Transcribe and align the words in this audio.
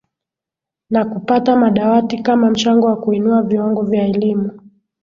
Na 0.89 1.05
kupata 1.05 1.55
madawati 1.55 2.17
kama 2.23 2.49
mchango 2.49 2.87
wa 2.87 2.95
kuinua 2.97 3.41
viwango 3.43 3.83
vya 3.83 4.05
elimu. 4.07 4.59